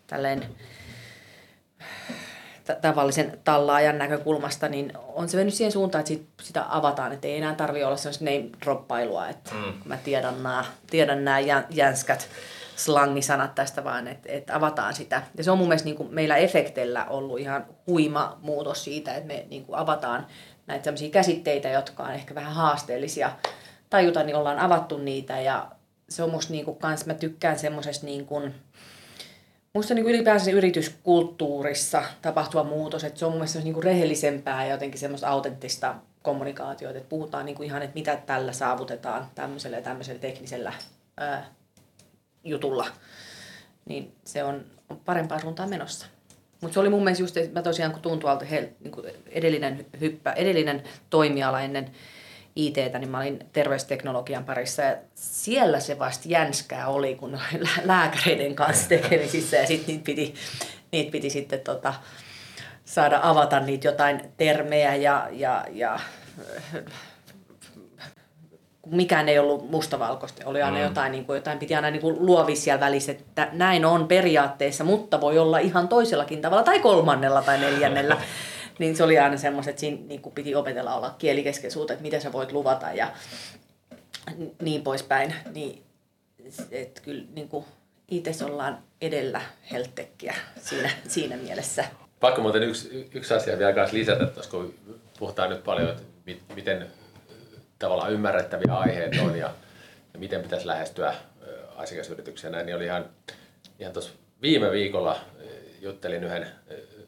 [0.07, 0.45] tälleen
[2.81, 7.37] tavallisen tallaajan näkökulmasta, niin on se mennyt siihen suuntaan, että sit, sitä avataan, että ei
[7.37, 9.73] enää tarvitse olla sellaista name-droppailua, että mm.
[9.85, 11.39] mä tiedän nämä, tiedän nämä
[11.69, 12.29] jänskät
[12.75, 15.23] slangisanat tästä vaan, että, että avataan sitä.
[15.37, 19.27] Ja se on mun mielestä niin kuin meillä efektellä ollut ihan huima muutos siitä, että
[19.27, 20.27] me niin kuin avataan
[20.67, 23.31] näitä sellaisia käsitteitä, jotka on ehkä vähän haasteellisia
[23.89, 25.71] tajuta, niin ollaan avattu niitä ja
[26.09, 28.55] se on musta niin kuin kans, mä tykkään semmoisesta niin kuin,
[29.73, 34.99] Minusta niin ylipäänsä yrityskulttuurissa tapahtuva muutos, että se on mun mielestä niin rehellisempää ja jotenkin
[34.99, 40.19] semmoista autenttista kommunikaatiota, että puhutaan niin kuin ihan, että mitä tällä saavutetaan tämmöisellä ja tämmöisellä
[40.19, 40.73] teknisellä
[41.17, 41.45] ää,
[42.43, 42.87] jutulla,
[43.85, 46.05] niin se on, on parempaan suuntaan menossa.
[46.61, 49.05] Mutta se oli mun mielestä just, että mä tosiaan kun tuun tuolta hel, niin kuin
[49.27, 51.91] edellinen hyppä, edellinen toimiala ennen
[52.67, 57.39] ITtä, niin mä olin terveysteknologian parissa ja siellä se vasta jänskää oli, kun
[57.83, 60.33] lääkäreiden kanssa tekemisissä ja sitten niitä piti,
[60.91, 61.93] niitä piti sitten tota,
[62.85, 65.99] saada avata niitä jotain termejä ja, ja, ja
[68.85, 70.83] mikään ei ollut mustavalkoista, oli aina mm.
[70.83, 74.83] jotain, niin kuin, jotain piti aina niin kuin luovi siellä välissä, että näin on periaatteessa,
[74.83, 78.17] mutta voi olla ihan toisellakin tavalla tai kolmannella tai neljännellä.
[78.79, 82.31] Niin se oli aina semmoiset, että siinä niin piti opetella olla kielikeskeisuutta, että mitä sä
[82.31, 83.11] voit luvata ja
[84.61, 85.35] niin poispäin.
[85.53, 85.83] Niin,
[86.71, 87.65] että kyllä niin kuin
[88.07, 91.85] itse ollaan edellä heltekkiä siinä, siinä mielessä.
[92.19, 94.75] Pakko muuten yksi, yksi asia vielä kanssa lisätä, koska kun
[95.19, 96.03] puhutaan nyt paljon, että
[96.55, 96.87] miten
[97.79, 99.53] tavallaan ymmärrettäviä aiheet on ja,
[100.13, 101.13] ja miten pitäisi lähestyä
[101.75, 103.05] asiakasyrityksiä näin, niin oli ihan,
[103.79, 104.11] ihan tuossa
[104.41, 105.19] viime viikolla
[105.81, 106.47] juttelin yhden,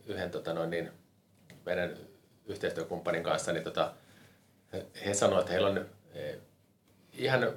[0.06, 0.92] yhden tota noin niin,
[1.66, 1.98] meidän
[2.46, 3.92] yhteistyökumppanin kanssa, niin tota,
[5.06, 6.38] he sanoivat, että heillä on eh,
[7.14, 7.54] ihan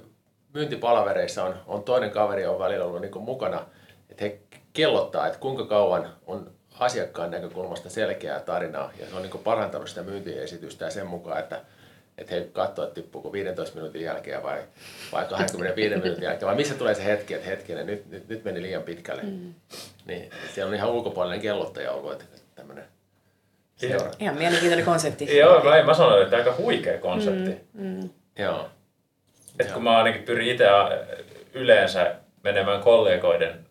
[0.55, 3.67] myyntipalavereissa on, on toinen kaveri on välillä ollut niin mukana,
[4.11, 4.39] että he
[4.73, 10.03] kellottaa, että kuinka kauan on asiakkaan näkökulmasta selkeää tarinaa ja se on niin parantanut sitä
[10.03, 11.61] myyntiesitystä ja sen mukaan, että,
[12.19, 14.63] että he katsovat, että tippuuko 15 minuutin jälkeen vai,
[15.13, 18.63] vai 25 minuutin jälkeen vai missä tulee se hetki, että hetkinen, nyt, nyt, nyt meni
[18.63, 19.23] liian pitkälle.
[19.23, 19.55] Mm.
[20.07, 22.85] Niin siellä on ihan ulkopuolinen kellottaja ollut, että tämmöinen
[23.77, 24.11] Seura.
[24.19, 25.37] Ihan mielenkiintoinen konsepti.
[25.37, 27.61] Joo, mä, mä sanoin, että aika huikea konsepti.
[27.73, 28.11] Mm.
[28.39, 28.69] Joo.
[29.59, 30.65] Et kun mä ainakin pyrin itse
[31.53, 33.65] yleensä menemään kollegoiden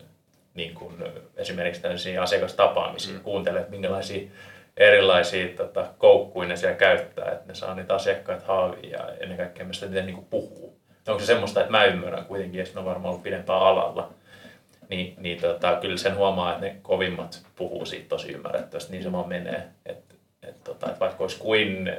[0.53, 1.03] niin kun,
[1.37, 3.21] esimerkiksi tämmöisiin asiakastapaamisiin, mm.
[3.21, 4.29] kuuntelemaan, että minkälaisia
[4.77, 9.65] erilaisia tota, koukkuja ne siellä käyttää, että ne saa niitä asiakkaita haaviin ja ennen kaikkea
[9.65, 10.79] myös miten niin puhuu.
[11.07, 14.13] Onko se semmoista, että mä ymmärrän kuitenkin, että ne on varmaan ollut pidempään alalla,
[14.89, 19.11] niin, niin tota, kyllä sen huomaa, että ne kovimmat puhuu siitä tosi ymmärrettävästi, niin se
[19.11, 19.67] vaan menee.
[19.85, 21.91] Et, et, tota, et vaikka olisi kuin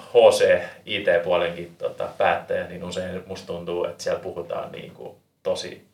[0.00, 5.86] HC IT-puolenkin tota, päättäjä, niin usein musta tuntuu, että siellä puhutaan niin kuin tosi,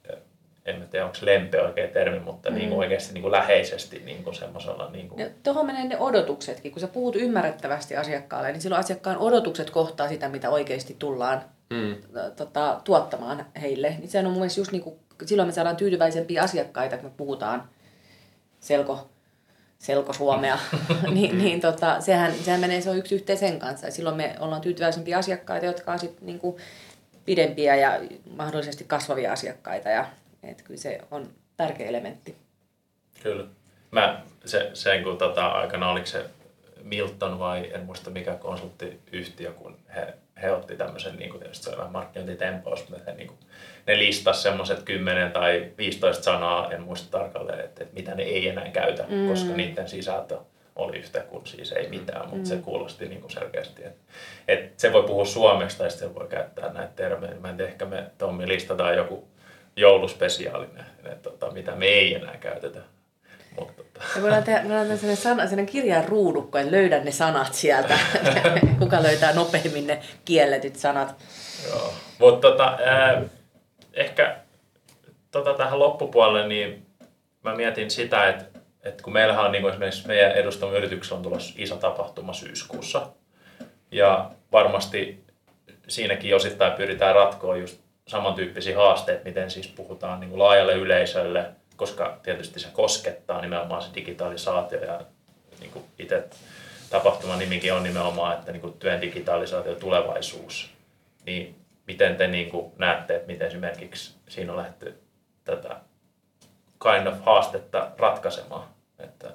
[0.67, 2.57] en tiedä onko lempe oikea termi, mutta mm.
[2.57, 4.91] niin kuin oikeasti niin kuin läheisesti niin kuin semmoisella.
[4.93, 5.35] Niin kuin...
[5.43, 6.73] Tuohon menee ne odotuksetkin.
[6.73, 11.97] Kun sä puhut ymmärrettävästi asiakkaalle, niin silloin asiakkaan odotukset kohtaa sitä, mitä oikeasti tullaan mm.
[12.37, 13.91] tota, tuottamaan heille.
[13.99, 17.15] Niin sehän on mun mielestä just niin kuin, silloin me saadaan tyytyväisempiä asiakkaita, kun me
[17.17, 17.69] puhutaan
[18.61, 19.11] selko
[19.81, 20.59] selkosuomea,
[21.15, 23.87] niin, niin tota, sehän, sehän menee, se on yksi yhteen sen kanssa.
[23.87, 26.59] Ja silloin me ollaan tyytyväisempiä asiakkaita, jotka on sitten niinku
[27.25, 28.01] pidempiä ja
[28.37, 29.89] mahdollisesti kasvavia asiakkaita.
[29.89, 30.07] Ja,
[30.43, 32.37] et kyllä se on tärkeä elementti.
[33.23, 33.47] Kyllä.
[33.91, 36.25] Mä se, sen kun tota, aikana oliko se
[36.83, 41.71] Milton vai en muista mikä konsulttiyhtiö, kun he, he otti tämmöisen, niin kuin tietysti se
[41.71, 43.39] on vähän markkinointitempous, mutta he, niin kuin,
[43.87, 48.49] ne listas semmoiset 10 tai 15 sanaa, en muista tarkalleen, että, että mitä ne ei
[48.49, 49.29] enää käytä, mm.
[49.29, 50.39] koska niiden sisältö
[50.77, 52.45] oli yhtä kuin siis ei mitään, mutta mm.
[52.45, 54.13] se kuulosti niin kuin selkeästi, että,
[54.49, 57.35] että se voi puhua suomeksi tai sitten voi käyttää näitä termejä.
[57.41, 59.29] Mä en tiedä, ehkä me Tommi listataan joku
[59.77, 62.81] jouluspesiaalinen, että, tota, mitä me ei enää käytetä.
[63.59, 63.80] Mutta,
[64.17, 67.99] Me voidaan tehdä, me voidaan tehdä sellainen, sana, kirjan ruudukko, että löydä ne sanat sieltä.
[68.79, 71.15] Kuka löytää nopeimmin ne kielletyt sanat.
[71.69, 71.93] Joo.
[72.19, 73.23] Mutta tota, äh,
[73.95, 74.37] ehkä
[75.31, 76.87] tota, tähän loppupuolelle, niin
[77.45, 81.23] mä mietin sitä, että, että kun meillähän on niin kuin esimerkiksi meidän edustamme yrityksellä on
[81.23, 83.07] tulossa iso tapahtuma syyskuussa.
[83.91, 85.25] Ja varmasti
[85.89, 92.19] siinäkin osittain pyritään ratkoa just samantyyppisiä haasteita, miten siis puhutaan niin kuin laajalle yleisölle, koska
[92.23, 95.01] tietysti se koskettaa nimenomaan se digitalisaatio ja
[95.61, 96.29] niin kuin itse
[96.91, 100.71] tapahtuman nimikin on nimenomaan, että niin kuin työn digitalisaatio tulevaisuus.
[101.27, 105.01] Niin miten te niin kuin näette, että miten esimerkiksi siinä on lähdetty
[105.45, 105.81] tätä
[106.83, 108.69] kind of haastetta ratkaisemaan?
[108.99, 109.31] Että...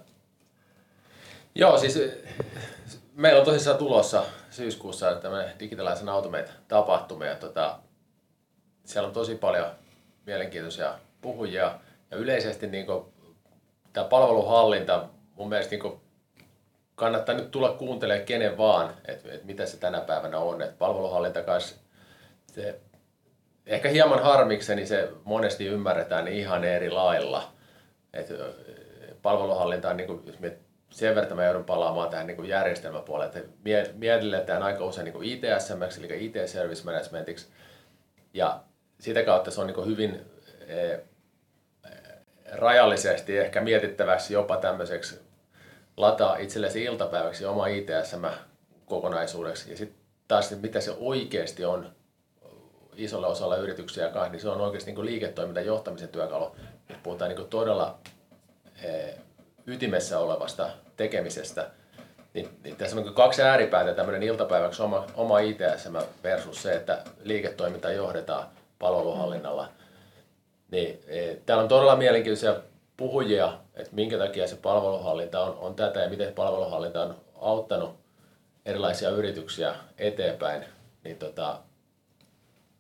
[1.56, 2.00] Joo, siis
[3.14, 7.80] meillä on tosissaan tulossa syyskuussa tämmöinen digitaalisen automate tapahtuma ja tota,
[8.84, 9.68] siellä on tosi paljon
[10.26, 11.80] mielenkiintoisia puhujia
[12.16, 13.06] ja yleisesti niin kuin,
[13.94, 16.02] tämä palveluhallinta mun mielestä niin
[16.96, 20.62] kannattaa nyt tulla kuuntelemaan kenen vaan, että, että mitä se tänä päivänä on.
[20.62, 21.76] Että palveluhallinta kanssa
[22.52, 22.80] se,
[23.66, 27.52] ehkä hieman harmikseni se monesti ymmärretään ihan eri lailla.
[28.14, 28.28] Et
[29.22, 30.54] palveluhallinta on, niin kuin, jos
[30.90, 36.26] sen verran mä joudun palaamaan tähän niin järjestelmäpuolelle, että mielletään aika usein niin ITSM, eli
[36.26, 37.48] IT Service Managementiksi,
[38.34, 38.60] ja
[39.00, 40.22] sitä kautta se on niin hyvin
[40.68, 41.00] e,
[42.58, 45.20] rajallisesti ehkä mietittäväksi jopa tämmöiseksi
[45.98, 49.72] lataa itsellesi iltapäiväksi oma ITSM-kokonaisuudeksi.
[49.72, 51.92] Ja sitten taas, mitä se oikeasti on
[52.96, 56.56] isolla osalla yrityksiä kanssa, niin se on oikeasti niin liiketoiminta johtamisen työkalu.
[56.90, 57.98] Nyt puhutaan niin todella
[58.84, 59.14] e,
[59.68, 61.70] ytimessä olevasta tekemisestä.
[62.34, 67.04] Niin, niin tässä on niin kaksi ääripäätä, tämmöinen iltapäiväksi oma, oma ITSM versus se, että
[67.24, 68.48] liiketoiminta johdetaan
[68.80, 69.70] palveluhallinnalla.
[70.72, 72.56] Niin, e, täällä on todella mielenkiintoisia
[72.98, 77.96] puhujia, että minkä takia se palveluhallinta on, on tätä ja miten palveluhallinta on auttanut
[78.66, 80.66] erilaisia yrityksiä eteenpäin.
[81.04, 81.60] Niin tota,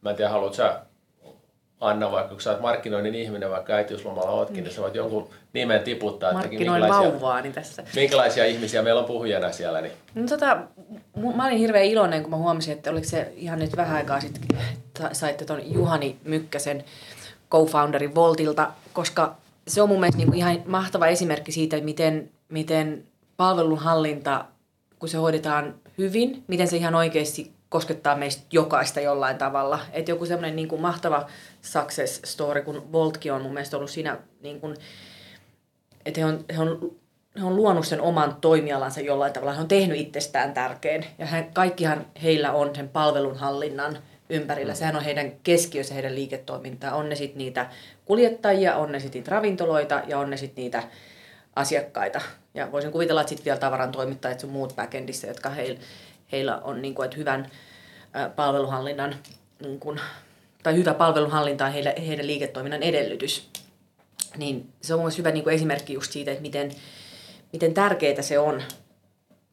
[0.05, 0.79] Mä en tiedä, haluatko sä
[1.79, 5.81] Anna, vaikka kun sä oot markkinoinnin ihminen, vaikka äitiyslomalla ootkin, niin sä voit jonkun nimen
[5.81, 6.33] tiputtaa.
[6.33, 7.83] Markkinoin vauvaa, niin tässä.
[7.95, 9.81] Minkälaisia ihmisiä meillä on puhujana siellä?
[9.81, 9.93] Niin?
[10.15, 10.57] No, tota,
[11.35, 14.59] mä olin hirveän iloinen, kun mä huomasin, että oliko se ihan nyt vähän aikaa sitten,
[15.11, 16.83] saitte ton Juhani Mykkäsen
[17.51, 19.35] co-founderin Voltilta, koska
[19.67, 23.03] se on mun mielestä niin kuin ihan mahtava esimerkki siitä, miten, miten
[23.37, 24.45] palvelunhallinta,
[24.99, 29.79] kun se hoidetaan hyvin, miten se ihan oikeasti koskettaa meistä jokaista jollain tavalla.
[29.91, 31.25] Että joku semmoinen niin kuin mahtava
[31.61, 34.75] success story, kun Voltkin on mun mielestä ollut siinä, niin kuin,
[36.05, 36.95] että he on, he on
[37.39, 39.53] he on luonut sen oman toimialansa jollain tavalla.
[39.53, 41.05] He on tehnyt itsestään tärkeän.
[41.17, 43.97] Ja hän, kaikkihan heillä on sen palvelunhallinnan
[44.29, 44.73] ympärillä.
[44.73, 44.77] Mm.
[44.77, 46.95] Sehän on heidän keskiössä heidän liiketoimintaa.
[46.95, 47.69] On ne sitten niitä
[48.05, 50.83] kuljettajia, on ne sitten niitä ravintoloita ja on ne sitten niitä
[51.55, 52.21] asiakkaita.
[52.53, 55.79] Ja voisin kuvitella, että sitten vielä tavaran toimittajat sun muut backendissä, jotka heillä
[56.31, 57.51] heillä on niin kuin, että hyvän
[58.35, 59.15] palveluhallinnan
[59.61, 59.99] niin kuin,
[60.63, 63.49] tai hyvä palvelunhallinta on heille, heidän liiketoiminnan edellytys.
[64.37, 66.71] Niin se on myös hyvä niin kuin esimerkki just siitä, että miten,
[67.53, 68.61] miten tärkeää se on,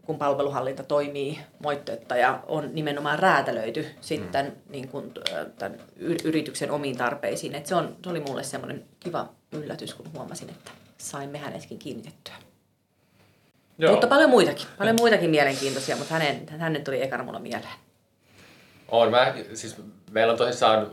[0.06, 4.52] kun palveluhallinta toimii moitteetta ja on nimenomaan räätälöity sitten mm.
[4.68, 5.12] niin kuin,
[5.58, 5.78] tämän
[6.24, 7.54] yrityksen omiin tarpeisiin.
[7.54, 12.34] Et se, on, se oli mulle semmoinen kiva yllätys, kun huomasin, että saimme hänetkin kiinnitettyä.
[13.78, 13.92] Joo.
[13.92, 17.74] Mutta paljon muitakin, paljon muitakin mielenkiintoisia, mutta hänen, hänen tuli ekana mulla mieleen.
[18.88, 19.76] On, mä, siis
[20.10, 20.90] meillä on tosissaan,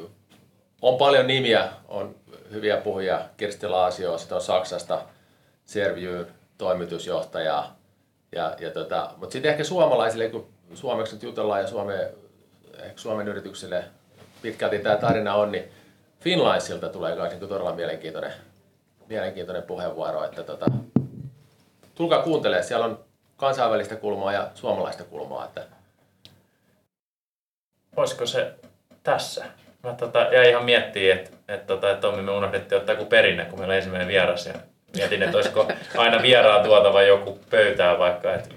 [0.82, 2.15] on paljon nimiä, on
[2.52, 5.02] hyviä puhujia, Kirsti Laasio, sitten on Saksasta,
[5.65, 7.69] Serviyn toimitusjohtaja,
[8.31, 12.11] ja, ja tota, mutta sitten ehkä suomalaisille, kun suomeksi nyt jutellaan ja Suome,
[12.79, 13.83] ehkä Suomen yrityksille
[14.41, 15.71] pitkälti tämä tarina on, niin
[16.19, 18.33] Finlinesilta tulee myös niin todella mielenkiintoinen,
[19.07, 20.65] mielenkiintoinen puheenvuoro, että tota,
[21.95, 23.05] tulkaa kuuntelemaan, siellä on
[23.37, 25.45] kansainvälistä kulmaa ja suomalaista kulmaa.
[25.45, 25.61] Että...
[27.95, 28.53] Olisiko se
[29.03, 29.45] tässä?
[29.83, 33.45] Mä tota, jäin ihan miettiä, että, että, tota, että Tommi me unohdettiin ottaa joku perinne,
[33.45, 34.53] kun meillä on ensimmäinen vieras ja
[34.95, 38.49] Mietin, että olisiko aina vieraan tuotava joku pöytää vaikka, että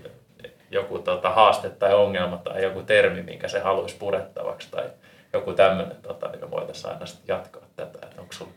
[0.71, 4.91] joku tota, haaste tai ongelma tai joku termi, minkä se haluaisi purettavaksi tai
[5.33, 8.53] joku tämmöinen, tota, niin me voitaisiin aina sitten jatkaa tätä, että onko sulla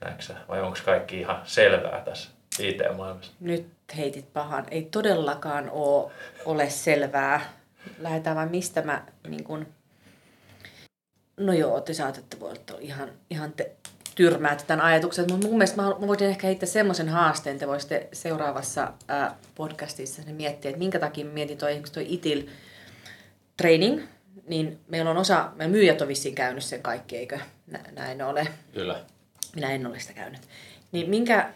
[0.00, 3.32] näetkö vai onko kaikki ihan selvää tässä IT-maailmassa?
[3.40, 4.66] Nyt heitit pahan.
[4.70, 6.10] Ei todellakaan ole,
[6.44, 7.52] ole selvää.
[7.98, 9.66] Lähdetään vai mistä mä niin kun...
[11.36, 13.72] No joo, te saatatte voi olla ihan, ihan te,
[14.18, 15.24] tyrmäätte tämän ajatuksen.
[15.30, 20.22] Mutta mun mielestä mä, mä voisin ehkä heittää semmoisen haasteen, te voisitte seuraavassa ää, podcastissa
[20.32, 22.42] miettiä, että minkä takia mietin toi, toi ITIL
[23.56, 24.02] training,
[24.46, 27.38] niin meillä on osa, meidän myyjät on vissiin käynyt sen kaikki, eikö
[27.92, 28.48] näin ole?
[28.72, 29.00] Kyllä.
[29.54, 30.40] Minä en ole sitä käynyt.
[30.92, 31.52] Niin minkä,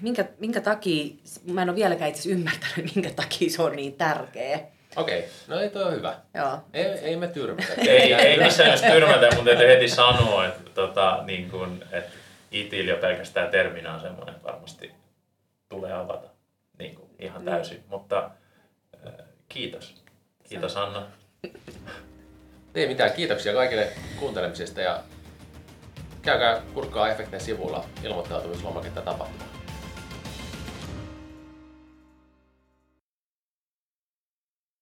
[0.00, 1.14] minkä, minkä takia,
[1.52, 4.60] mä en ole vieläkään itse ymmärtänyt, minkä takia se on niin tärkeä.
[4.96, 5.30] Okei, okay.
[5.48, 6.14] no ei toi on hyvä.
[6.34, 6.58] Joo.
[6.72, 7.72] Ei, ei me tyrmätä.
[7.86, 12.10] ei, ei missään jos tyrmätä, mutta täytyy heti sanoa, että, tota, niin kun, että
[12.50, 14.92] ITIL jo pelkästään terminä on semmoinen, että varmasti
[15.68, 16.28] tulee avata
[16.78, 17.76] niin kuin, ihan täysin.
[17.76, 17.84] Mm.
[17.88, 18.30] Mutta
[19.06, 19.12] äh,
[19.48, 20.02] kiitos.
[20.48, 21.06] Kiitos Anna.
[22.74, 25.00] Ei mitään, kiitoksia kaikille kuuntelemisesta ja
[26.22, 29.61] käykää kurkkaa Efekten sivulla ilmoittautumislomake tapahtumaan.